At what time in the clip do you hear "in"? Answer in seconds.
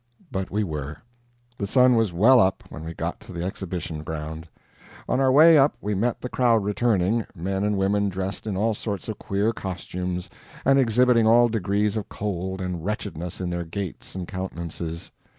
8.47-8.57, 13.39-13.51